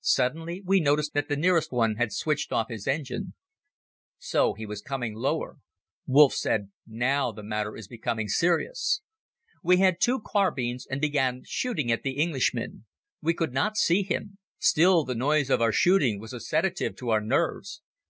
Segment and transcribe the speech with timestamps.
[0.00, 3.34] Suddenly we noticed that the nearest one had switched off his engine.
[4.16, 5.58] So he was coming lower.
[6.06, 9.02] Wolff said: "Now the matter is becoming serious."
[9.62, 12.86] We had two carbines and began shooting at the Englishman.
[13.20, 14.38] We could not see him.
[14.58, 17.82] Still the noise of our shooting was a sedative to our nerves.